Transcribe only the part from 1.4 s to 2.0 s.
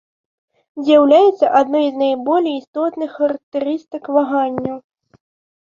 адной з